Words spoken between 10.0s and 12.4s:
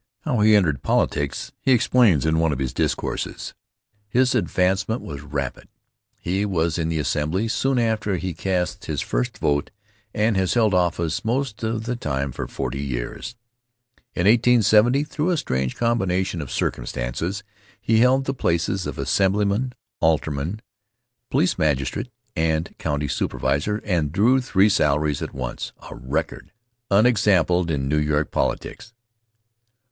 and has held office most of the time